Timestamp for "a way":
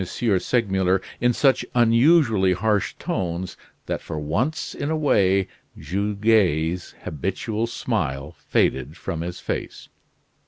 4.89-5.47